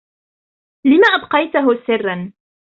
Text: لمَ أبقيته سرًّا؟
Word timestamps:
لمَ 0.85 1.01
أبقيته 1.19 1.73
سرًّا؟ 1.87 2.33